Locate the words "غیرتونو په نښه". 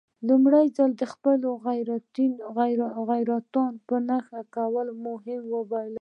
3.09-4.41